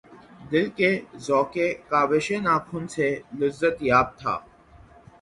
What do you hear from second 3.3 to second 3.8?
لذت